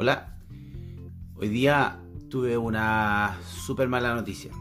Hola, 0.00 0.28
hoy 1.34 1.48
día 1.48 1.98
tuve 2.30 2.56
una 2.56 3.36
súper 3.42 3.88
mala 3.88 4.14
noticia 4.14 4.52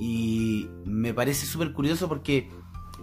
y 0.00 0.68
me 0.84 1.14
parece 1.14 1.46
súper 1.46 1.72
curioso 1.72 2.08
porque 2.08 2.50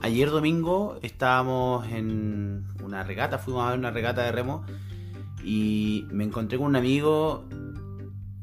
ayer 0.02 0.30
domingo 0.30 1.00
estábamos 1.02 1.88
en 1.88 2.68
una 2.84 3.04
regata, 3.04 3.38
fuimos 3.38 3.66
a 3.66 3.70
ver 3.70 3.80
una 3.80 3.92
regata 3.92 4.24
de 4.24 4.34
remo 4.34 4.66
y 5.46 6.06
me 6.12 6.26
encontré 6.26 6.58
con 6.58 6.68
un 6.68 6.76
amigo 6.76 7.46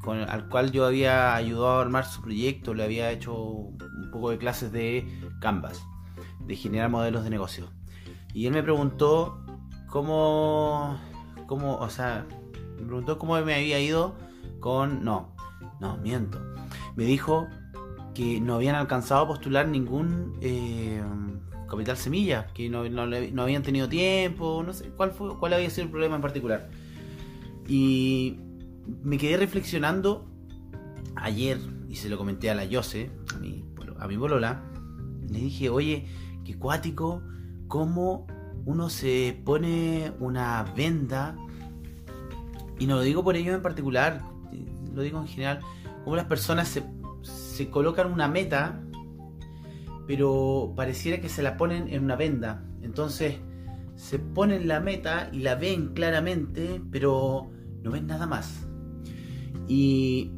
con, 0.01 0.21
al 0.21 0.49
cual 0.49 0.73
yo 0.73 0.87
había 0.87 1.35
ayudado 1.35 1.81
a 1.81 1.83
armar 1.83 2.07
su 2.07 2.23
proyecto, 2.23 2.73
le 2.73 2.83
había 2.83 3.11
hecho 3.11 3.35
un 3.37 4.09
poco 4.11 4.31
de 4.31 4.39
clases 4.39 4.73
de 4.73 5.07
Canvas, 5.43 5.85
de 6.47 6.57
generar 6.57 6.89
modelos 6.89 7.25
de 7.25 7.29
negocio. 7.29 7.69
Y 8.33 8.47
él 8.47 8.55
me 8.55 8.63
preguntó 8.63 9.45
cómo, 9.91 10.99
cómo, 11.47 11.77
o 11.77 11.91
sea, 11.91 12.25
me 12.77 12.87
preguntó 12.87 13.19
cómo 13.19 13.41
me 13.43 13.55
había 13.55 13.81
ido 13.81 14.15
con... 14.61 15.05
No, 15.05 15.35
no, 15.81 15.97
miento. 15.99 16.41
Me 16.97 17.05
dijo 17.05 17.49
que 18.15 18.41
no 18.41 18.55
habían 18.55 18.77
alcanzado 18.77 19.23
a 19.25 19.29
postular 19.29 19.69
ningún 19.69 20.39
eh, 20.41 21.03
capital 21.69 21.97
semilla, 21.97 22.47
que 22.55 22.69
no, 22.69 22.89
no, 22.89 23.43
habían 23.43 23.63
tenido 23.63 23.89
tiempo, 23.89 24.63
no 24.65 24.73
sé 24.73 24.89
cuál, 24.91 25.11
fue, 25.11 25.37
cuál 25.39 25.55
había 25.55 25.69
sido 25.71 25.85
el 25.85 25.91
problema 25.91 26.17
en 26.17 26.23
particular. 26.23 26.71
Y 27.67 28.39
me 29.03 29.19
quedé 29.19 29.37
reflexionando 29.37 30.27
ayer, 31.17 31.59
y 31.89 31.97
se 31.97 32.09
lo 32.09 32.17
comenté 32.17 32.51
a 32.51 32.55
la 32.55 32.65
Yose, 32.65 33.11
a 33.35 33.39
mi, 33.39 33.65
a 33.99 34.07
mi 34.07 34.17
bolola, 34.17 34.63
le 35.29 35.39
dije, 35.39 35.69
oye, 35.69 36.07
qué 36.45 36.57
cuático, 36.57 37.23
cómo 37.67 38.27
uno 38.67 38.89
se 38.89 39.41
pone 39.45 40.13
una 40.21 40.63
venda 40.77 41.37
y 42.79 42.87
no 42.87 42.97
lo 42.97 43.03
digo 43.03 43.23
por 43.23 43.37
ellos 43.37 43.55
en 43.55 43.63
particular, 43.63 44.23
lo 44.95 45.03
digo 45.03 45.21
en 45.21 45.27
general, 45.27 45.61
como 46.05 46.17
las 46.17 46.27
personas 46.27 46.69
se, 46.69 46.83
se 47.23 47.71
colocan 47.71 48.13
una 48.13 48.29
meta, 48.29 48.81
pero 50.07 50.73
pareciera 50.77 51.21
que 51.21 51.29
se 51.29 51.43
la 51.43 51.57
ponen 51.57 51.89
en 51.89 52.05
una 52.05 52.17
venda. 52.17 52.65
Entonces 52.83 53.37
se 53.97 54.19
ponen 54.19 54.69
la 54.69 54.81
meta 54.81 55.31
y 55.33 55.41
la 55.41 55.55
ven 55.55 55.95
claramente, 55.95 56.81
pero 56.91 57.51
no 57.83 57.91
ven 57.91 58.07
nada 58.07 58.27
más. 58.27 58.67
Y, 59.69 60.33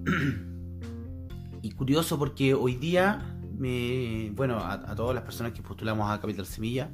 y 1.63 1.71
curioso 1.73 2.19
porque 2.19 2.55
hoy 2.55 2.77
día, 2.77 3.39
me, 3.59 4.31
bueno, 4.35 4.59
a, 4.59 4.95
todas 4.95 5.15
las 5.15 5.25
personas 5.25 5.53
que 5.53 5.63
postulamos 5.63 6.11
a 6.11 6.21
Capital 6.21 6.47
Semilla, 6.47 6.91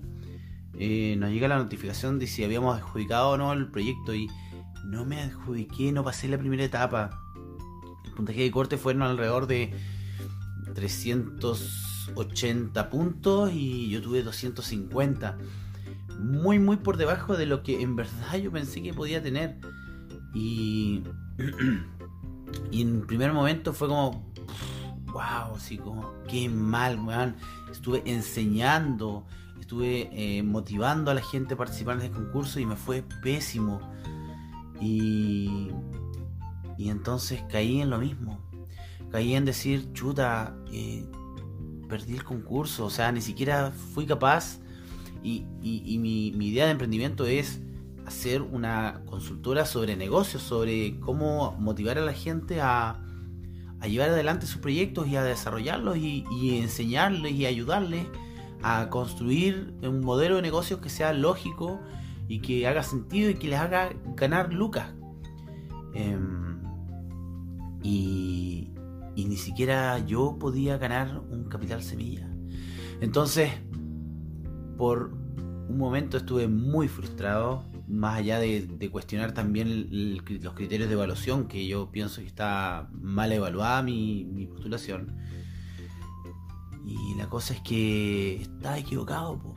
eh, 0.79 1.17
nos 1.19 1.31
llega 1.31 1.49
la 1.49 1.59
notificación 1.59 2.19
de 2.19 2.27
si 2.27 2.45
habíamos 2.45 2.77
adjudicado 2.77 3.31
o 3.31 3.37
no 3.37 3.53
el 3.53 3.71
proyecto 3.71 4.15
y 4.15 4.29
no 4.85 5.05
me 5.05 5.21
adjudiqué, 5.21 5.93
no 5.93 6.05
pasé 6.05 6.29
la 6.29 6.39
primera 6.39 6.65
etapa. 6.65 7.11
El 8.05 8.13
puntaje 8.13 8.43
de 8.43 8.51
corte 8.51 8.77
fueron 8.77 9.03
alrededor 9.03 9.47
de 9.47 9.75
380 10.75 12.91
puntos 12.91 13.53
y 13.53 13.91
yo 13.91 14.03
tuve 14.03 14.23
250. 14.23 15.39
Muy, 16.19 16.59
muy 16.59 16.77
por 16.77 16.97
debajo 16.97 17.37
de 17.37 17.47
lo 17.47 17.63
que 17.63 17.83
en 17.83 17.97
verdad 17.97 18.37
yo 18.37 18.51
pensé 18.51 18.83
que 18.83 18.95
podía 18.95 19.23
tener. 19.23 19.59
Y, 20.35 21.03
en 22.73 23.07
primer 23.07 23.33
momento 23.33 23.73
fue 23.73 23.89
como, 23.89 24.33
wow, 25.07 25.57
así 25.57 25.79
como, 25.79 26.13
qué 26.29 26.49
mal, 26.49 26.99
man. 26.99 27.37
Estuve 27.71 28.03
enseñando, 28.07 29.27
estuve 29.61 30.09
eh, 30.13 30.43
motivando 30.43 31.11
a 31.11 31.15
la 31.15 31.23
gente 31.23 31.55
a 31.55 31.57
participar 31.57 31.97
en 31.97 32.03
este 32.03 32.17
concurso 32.17 32.61
y 32.61 32.67
me 32.67 32.77
fue 32.77 33.03
pésimo. 33.23 33.81
Y, 34.83 35.69
y 36.77 36.91
entonces 36.91 37.43
caí 37.49 37.81
en 37.81 37.91
lo 37.91 37.99
mismo. 37.99 38.41
Caí 39.11 39.35
en 39.35 39.45
decir, 39.45 39.93
chuta, 39.93 40.57
eh, 40.73 41.05
perdí 41.89 42.15
el 42.15 42.25
concurso. 42.25 42.87
O 42.87 42.91
sea, 42.91 43.13
ni 43.13 43.21
siquiera 43.21 43.71
fui 43.71 44.07
capaz. 44.07 44.59
Y, 45.23 45.45
mi, 45.63 46.29
idea 46.29 46.65
de 46.65 46.73
emprendimiento 46.73 47.27
es 47.27 47.61
hacer 48.07 48.43
una 48.43 49.03
consultora 49.07 49.65
sobre 49.65 49.95
negocios, 49.97 50.43
sobre 50.43 50.99
cómo 50.99 51.53
motivar 51.61 51.99
a 51.99 52.01
la 52.01 52.13
gente 52.13 52.61
a, 52.61 53.01
a 53.79 53.87
llevar 53.87 54.11
adelante 54.11 54.47
sus 54.47 54.61
proyectos 54.61 55.07
y 55.07 55.15
a 55.15 55.23
desarrollarlos 55.23 55.97
y, 55.97 56.25
y, 56.33 56.59
enseñarles 56.59 57.33
y 57.33 57.47
ayudarles 57.47 58.07
a 58.63 58.89
construir 58.91 59.73
un 59.83 60.01
modelo 60.01 60.37
de 60.37 60.43
negocios 60.43 60.81
que 60.81 60.89
sea 60.89 61.13
lógico 61.13 61.81
y 62.29 62.41
que 62.41 62.67
haga 62.67 62.83
sentido 62.83 63.31
y 63.31 63.35
que 63.35 63.49
les 63.49 63.59
haga 63.59 63.93
ganar 64.17 64.53
lucas. 64.53 64.95
Em, 65.95 66.61
y, 67.83 68.73
y 69.15 69.25
ni 69.27 69.37
siquiera 69.37 69.99
yo 69.99 70.39
podía 70.39 70.79
ganar 70.79 71.23
un 71.31 71.45
capital 71.45 71.83
semilla. 71.83 72.29
Entonces, 73.01 73.51
por 74.77 75.13
un 75.69 75.79
momento 75.79 76.19
estuve 76.19 76.49
muy 76.49 76.89
frustrado, 76.89 77.65
más 77.89 78.19
allá 78.19 78.39
de, 78.39 78.89
cuestionar 78.91 79.33
también 79.33 79.89
los 80.43 80.55
criterios 80.55 80.89
de 80.89 80.95
evaluación, 80.95 81.47
que 81.47 81.67
yo 81.67 81.91
pienso 81.91 82.21
que 82.21 82.27
está 82.27 82.89
mal 82.93 83.33
evaluada 83.33 83.83
mi, 83.83 84.47
postulación. 84.51 85.17
Y 86.85 87.17
la 87.17 87.29
cosa 87.29 87.55
es 87.55 87.61
que 87.61 88.43
estaba 88.43 88.79
equivocado. 88.79 89.39
Po. 89.39 89.55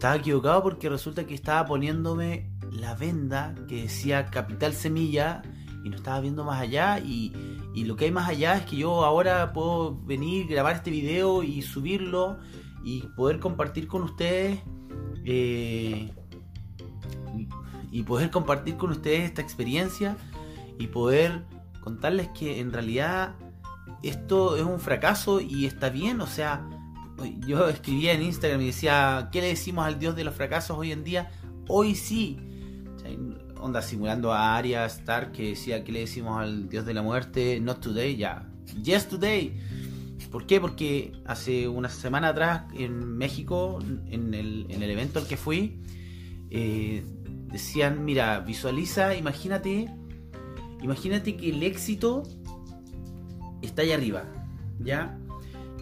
Estaba 0.00 0.16
equivocado 0.16 0.62
porque 0.62 0.88
resulta 0.88 1.26
que 1.26 1.34
estaba 1.34 1.66
poniéndome 1.66 2.48
la 2.72 2.94
venda 2.94 3.54
que 3.68 3.82
decía 3.82 4.24
Capital 4.30 4.72
Semilla 4.72 5.42
y 5.84 5.90
no 5.90 5.96
estaba 5.96 6.20
viendo 6.20 6.42
más 6.42 6.58
allá 6.58 6.98
y, 7.00 7.34
lo 7.84 7.96
que 7.96 8.06
hay 8.06 8.10
más 8.10 8.26
allá 8.26 8.56
es 8.56 8.64
que 8.64 8.76
yo 8.76 9.04
ahora 9.04 9.52
puedo 9.52 10.00
venir, 10.00 10.46
grabar 10.46 10.76
este 10.76 10.90
video 10.90 11.42
y 11.42 11.60
subirlo 11.60 12.38
y 12.82 13.02
poder 13.14 13.40
compartir 13.40 13.88
con 13.88 14.00
ustedes 14.00 14.60
eh, 15.26 16.10
y 17.92 18.02
poder 18.02 18.30
compartir 18.30 18.78
con 18.78 18.92
ustedes 18.92 19.24
esta 19.24 19.42
experiencia 19.42 20.16
y 20.78 20.86
poder 20.86 21.44
contarles 21.82 22.28
que 22.28 22.60
en 22.60 22.72
realidad 22.72 23.34
esto 24.02 24.56
es 24.56 24.62
un 24.62 24.80
fracaso 24.80 25.42
y 25.42 25.66
está 25.66 25.90
bien, 25.90 26.22
o 26.22 26.26
sea, 26.26 26.66
yo 27.46 27.68
escribía 27.68 28.12
en 28.12 28.22
Instagram 28.22 28.60
y 28.62 28.66
decía, 28.66 29.28
¿qué 29.32 29.40
le 29.40 29.48
decimos 29.48 29.86
al 29.86 29.98
dios 29.98 30.16
de 30.16 30.24
los 30.24 30.34
fracasos 30.34 30.76
hoy 30.76 30.92
en 30.92 31.04
día? 31.04 31.30
Hoy 31.68 31.94
sí. 31.94 32.38
Onda 33.58 33.82
simulando 33.82 34.32
a 34.32 34.56
Arya 34.56 34.86
Stark 34.86 35.32
que 35.32 35.50
decía, 35.50 35.84
¿qué 35.84 35.92
le 35.92 36.00
decimos 36.00 36.38
al 36.38 36.68
dios 36.68 36.86
de 36.86 36.94
la 36.94 37.02
muerte? 37.02 37.60
Not 37.60 37.80
today, 37.80 38.16
ya. 38.16 38.48
Yes 38.82 39.08
today. 39.08 39.54
¿Por 40.30 40.46
qué? 40.46 40.60
Porque 40.60 41.12
hace 41.26 41.66
una 41.66 41.88
semana 41.88 42.28
atrás 42.28 42.62
en 42.74 43.16
México, 43.16 43.80
en 44.06 44.32
el, 44.32 44.82
evento 44.82 45.18
al 45.18 45.26
que 45.26 45.36
fui, 45.36 45.80
eh, 46.50 47.04
decían, 47.50 48.04
mira, 48.04 48.40
visualiza, 48.40 49.16
imagínate, 49.16 49.88
imagínate 50.82 51.36
que 51.36 51.50
el 51.50 51.62
éxito 51.64 52.22
está 53.60 53.82
allá 53.82 53.94
arriba, 53.94 54.24
¿ya? 54.78 55.18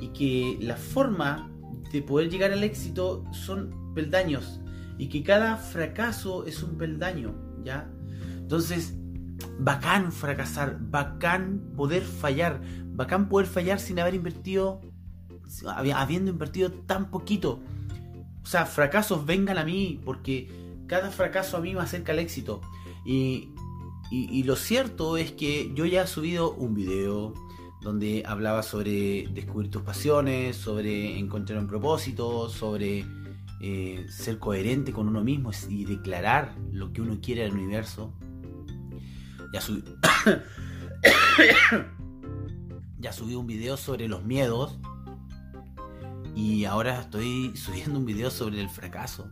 Y 0.01 0.09
que 0.09 0.59
la 0.61 0.77
forma 0.77 1.51
de 1.93 2.03
poder 2.03 2.31
llegar 2.31 2.53
al 2.53 2.65
éxito 2.65 3.25
son 3.33 3.93
peldaños 3.95 4.61
y 4.99 5.09
que 5.09 5.23
cada 5.23 5.57
fracaso 5.57 6.45
es 6.45 6.63
un 6.63 6.77
peldaño, 6.77 7.35
¿ya? 7.65 7.91
Entonces, 8.37 8.95
bacán 9.59 10.13
fracasar, 10.13 10.79
bacán 10.81 11.73
poder 11.77 12.03
fallar, 12.03 12.61
bacán 12.89 13.29
poder 13.29 13.47
fallar 13.47 13.79
sin 13.79 14.01
haber 14.01 14.15
invertido, 14.15 14.81
habiendo 15.67 16.31
invertido 16.31 16.73
tan 16.73 17.11
poquito. 17.11 17.61
O 18.43 18.47
sea, 18.47 18.67
fracasos 18.67 19.25
vengan 19.25 19.59
a 19.59 19.65
mí 19.65 20.01
porque 20.05 20.51
cada 20.87 21.11
fracaso 21.11 21.57
a 21.57 21.61
mí 21.61 21.75
me 21.75 21.81
acerca 21.81 22.13
al 22.13 22.19
éxito. 22.19 22.61
Y, 23.05 23.51
y 24.11 24.43
lo 24.43 24.57
cierto 24.57 25.17
es 25.17 25.33
que 25.33 25.71
yo 25.75 25.85
ya 25.85 26.03
he 26.03 26.07
subido 26.07 26.53
un 26.53 26.75
video, 26.75 27.35
donde 27.81 28.25
hablaba 28.27 28.63
sobre 28.63 29.29
descubrir 29.33 29.71
tus 29.71 29.83
pasiones, 29.83 30.57
sobre 30.57 31.19
encontrar 31.19 31.59
un 31.59 31.67
propósito, 31.67 32.49
sobre 32.49 33.05
eh, 33.61 34.07
ser 34.09 34.39
coherente 34.39 34.93
con 34.93 35.09
uno 35.09 35.23
mismo 35.23 35.51
y 35.69 35.85
declarar 35.85 36.55
lo 36.71 36.93
que 36.93 37.01
uno 37.01 37.19
quiere 37.21 37.45
al 37.45 37.53
universo. 37.53 38.13
Ya 39.53 39.61
subí, 39.61 39.83
ya 42.99 43.13
subí 43.13 43.35
un 43.35 43.47
video 43.47 43.77
sobre 43.77 44.09
los 44.09 44.25
miedos. 44.25 44.79
Y 46.35 46.67
ahora 46.67 47.01
estoy 47.01 47.53
subiendo 47.57 47.99
un 47.99 48.05
video 48.05 48.31
sobre 48.31 48.61
el 48.61 48.69
fracaso. 48.69 49.29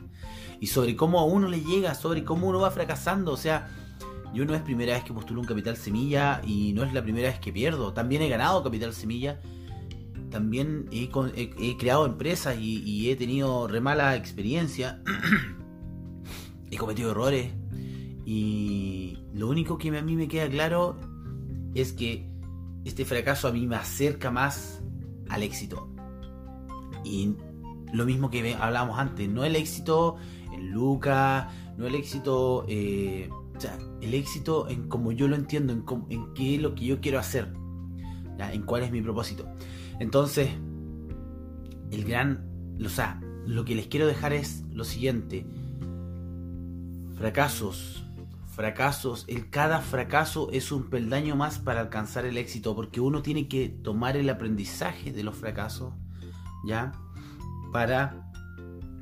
Y 0.60 0.68
sobre 0.68 0.96
cómo 0.96 1.20
a 1.20 1.24
uno 1.24 1.48
le 1.48 1.60
llega, 1.60 1.94
sobre 1.94 2.24
cómo 2.24 2.48
uno 2.48 2.60
va 2.60 2.70
fracasando, 2.70 3.32
o 3.32 3.36
sea, 3.36 3.68
yo 4.36 4.44
no 4.44 4.54
es 4.54 4.60
primera 4.60 4.92
vez 4.92 5.02
que 5.02 5.14
postulo 5.14 5.40
un 5.40 5.46
capital 5.46 5.78
semilla 5.78 6.42
y 6.46 6.74
no 6.74 6.84
es 6.84 6.92
la 6.92 7.02
primera 7.02 7.28
vez 7.28 7.40
que 7.40 7.54
pierdo. 7.54 7.94
También 7.94 8.20
he 8.20 8.28
ganado 8.28 8.62
capital 8.62 8.92
semilla. 8.92 9.40
También 10.30 10.90
he, 10.92 11.08
creado 11.78 12.04
empresas 12.04 12.54
y, 12.60 13.10
he 13.10 13.16
tenido 13.16 13.66
re 13.66 13.80
mala 13.80 14.14
experiencia. 14.14 15.02
he 16.70 16.76
cometido 16.76 17.12
errores. 17.12 17.50
Y 18.26 19.16
lo 19.32 19.48
único 19.48 19.78
que 19.78 19.96
a 19.96 20.02
mí 20.02 20.16
me 20.16 20.28
queda 20.28 20.50
claro 20.50 20.98
es 21.74 21.94
que 21.94 22.28
este 22.84 23.06
fracaso 23.06 23.48
a 23.48 23.52
mí 23.52 23.66
me 23.66 23.76
acerca 23.76 24.30
más 24.30 24.82
al 25.30 25.44
éxito. 25.44 25.88
Y 27.04 27.36
lo 27.90 28.04
mismo 28.04 28.28
que 28.28 28.54
hablábamos 28.54 28.98
antes, 28.98 29.30
no 29.30 29.44
el 29.44 29.56
éxito 29.56 30.16
en 30.52 30.72
Lucas, 30.72 31.46
no 31.78 31.86
el 31.86 31.94
éxito, 31.94 32.66
eh, 32.68 33.30
el 34.00 34.14
éxito 34.14 34.68
en 34.68 34.88
como 34.88 35.12
yo 35.12 35.28
lo 35.28 35.36
entiendo, 35.36 35.72
en, 35.72 35.84
en 36.10 36.34
qué 36.34 36.56
es 36.56 36.62
lo 36.62 36.74
que 36.74 36.84
yo 36.84 37.00
quiero 37.00 37.18
hacer, 37.18 37.52
en 38.38 38.62
cuál 38.62 38.82
es 38.82 38.92
mi 38.92 39.02
propósito. 39.02 39.46
Entonces, 39.98 40.50
el 41.90 42.04
gran, 42.04 42.44
o 42.84 42.88
sea, 42.88 43.20
lo 43.46 43.64
que 43.64 43.74
les 43.74 43.86
quiero 43.86 44.06
dejar 44.06 44.32
es 44.32 44.64
lo 44.72 44.84
siguiente, 44.84 45.46
fracasos, 47.16 48.04
fracasos, 48.48 49.24
el 49.28 49.50
cada 49.50 49.80
fracaso 49.80 50.50
es 50.50 50.72
un 50.72 50.90
peldaño 50.90 51.36
más 51.36 51.58
para 51.58 51.80
alcanzar 51.80 52.24
el 52.24 52.38
éxito, 52.38 52.74
porque 52.74 53.00
uno 53.00 53.22
tiene 53.22 53.48
que 53.48 53.68
tomar 53.68 54.16
el 54.16 54.28
aprendizaje 54.28 55.12
de 55.12 55.22
los 55.22 55.36
fracasos, 55.36 55.92
¿ya? 56.66 56.92
Para 57.72 58.30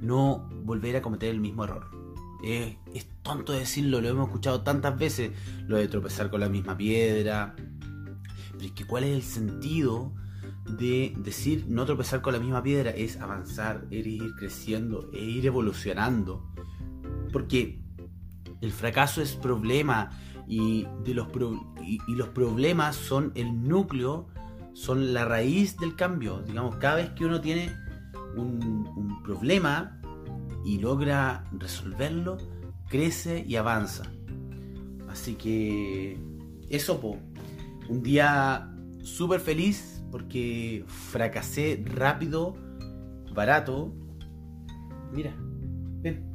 no 0.00 0.48
volver 0.64 0.96
a 0.96 1.02
cometer 1.02 1.30
el 1.30 1.40
mismo 1.40 1.64
error. 1.64 2.03
Es 2.44 3.06
tonto 3.22 3.52
decirlo, 3.52 4.00
lo 4.00 4.08
hemos 4.08 4.28
escuchado 4.28 4.62
tantas 4.62 4.98
veces, 4.98 5.32
lo 5.66 5.76
de 5.76 5.88
tropezar 5.88 6.30
con 6.30 6.40
la 6.40 6.48
misma 6.48 6.76
piedra. 6.76 7.54
Pero 8.52 8.64
es 8.64 8.72
que 8.72 8.84
cuál 8.86 9.04
es 9.04 9.14
el 9.14 9.22
sentido 9.22 10.12
de 10.66 11.14
decir 11.18 11.66
no 11.68 11.84
tropezar 11.84 12.22
con 12.22 12.32
la 12.32 12.38
misma 12.38 12.62
piedra, 12.62 12.90
es 12.90 13.20
avanzar, 13.20 13.86
es 13.90 14.06
ir 14.06 14.34
creciendo, 14.36 15.10
es 15.12 15.22
ir 15.22 15.46
evolucionando. 15.46 16.50
Porque 17.32 17.80
el 18.60 18.72
fracaso 18.72 19.20
es 19.20 19.34
problema 19.34 20.10
y, 20.46 20.86
de 21.04 21.14
los, 21.14 21.28
y, 21.82 21.98
los 22.14 22.28
problemas 22.28 22.96
son 22.96 23.32
el 23.34 23.66
núcleo, 23.66 24.28
son 24.72 25.12
la 25.12 25.24
raíz 25.24 25.76
del 25.78 25.96
cambio. 25.96 26.42
Digamos, 26.42 26.76
cada 26.76 26.96
vez 26.96 27.10
que 27.10 27.24
uno 27.24 27.40
tiene 27.40 27.70
un, 28.36 29.22
problema 29.22 30.00
y 30.64 30.78
logra 30.78 31.44
resolverlo, 31.52 32.38
crece 32.88 33.44
y 33.46 33.56
avanza. 33.56 34.04
Así 35.08 35.34
que 35.34 36.18
eso, 36.68 37.00
po. 37.00 37.18
un 37.88 38.02
día 38.02 38.70
súper 39.02 39.40
feliz 39.40 40.02
porque 40.10 40.84
fracasé 40.86 41.82
rápido, 41.84 42.54
barato. 43.34 43.94
Mira, 45.12 45.34
ven 46.00 46.34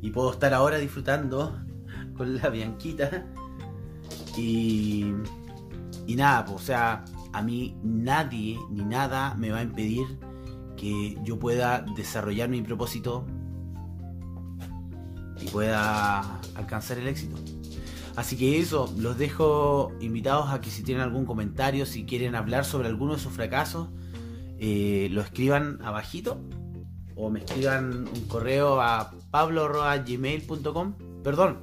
y 0.00 0.10
puedo 0.10 0.32
estar 0.32 0.54
ahora 0.54 0.78
disfrutando 0.78 1.58
con 2.16 2.36
la 2.36 2.48
Bianquita. 2.48 3.26
Y, 4.36 5.12
y 6.06 6.14
nada, 6.14 6.44
pues, 6.44 6.56
o 6.56 6.64
sea, 6.64 7.04
a 7.32 7.42
mí 7.42 7.76
nadie 7.82 8.58
ni 8.70 8.84
nada 8.84 9.34
me 9.34 9.50
va 9.50 9.58
a 9.58 9.62
impedir 9.62 10.06
que 10.78 11.18
yo 11.24 11.38
pueda 11.38 11.84
desarrollar 11.96 12.48
mi 12.48 12.62
propósito 12.62 13.26
y 15.40 15.48
pueda 15.50 16.40
alcanzar 16.54 16.98
el 16.98 17.08
éxito. 17.08 17.36
Así 18.16 18.36
que 18.36 18.58
eso, 18.58 18.92
los 18.96 19.18
dejo 19.18 19.92
invitados 20.00 20.50
a 20.50 20.60
que 20.60 20.70
si 20.70 20.82
tienen 20.82 21.04
algún 21.04 21.24
comentario, 21.24 21.86
si 21.86 22.04
quieren 22.04 22.34
hablar 22.34 22.64
sobre 22.64 22.88
alguno 22.88 23.14
de 23.14 23.20
sus 23.20 23.32
fracasos, 23.32 23.88
eh, 24.58 25.08
lo 25.12 25.20
escriban 25.20 25.80
abajito 25.82 26.40
o 27.14 27.30
me 27.30 27.40
escriban 27.40 28.08
un 28.08 28.26
correo 28.26 28.80
a 28.80 29.12
pablo.gmail.com 29.30 30.94
perdón 31.22 31.58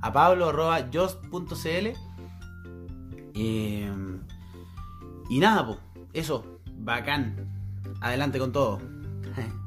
a 0.00 0.12
pablo.just.cl 0.12 1.88
eh, 3.34 3.92
y 5.28 5.38
nada, 5.38 5.66
pues, 5.66 5.78
eso, 6.12 6.60
bacán. 6.76 7.57
Adelante 8.00 8.38
con 8.38 8.52
todo. 8.52 8.80